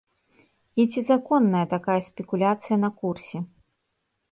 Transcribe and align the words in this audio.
І 0.83 0.85
ці 0.93 1.03
законная 1.09 1.61
такая 1.75 1.99
спекуляцыя 2.09 2.81
на 2.87 2.93
курсе? 3.03 3.37